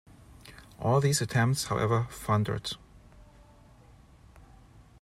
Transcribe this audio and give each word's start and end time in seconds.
All 0.79 0.99
these 0.99 1.21
attempts, 1.21 1.65
however, 1.65 2.07
foundered. 2.09 2.71